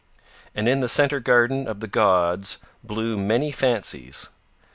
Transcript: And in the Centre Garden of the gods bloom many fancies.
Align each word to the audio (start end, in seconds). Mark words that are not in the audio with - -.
And 0.55 0.67
in 0.67 0.79
the 0.79 0.89
Centre 0.89 1.19
Garden 1.19 1.67
of 1.67 1.79
the 1.79 1.85
gods 1.87 2.57
bloom 2.83 3.27
many 3.27 3.51
fancies. 3.51 4.29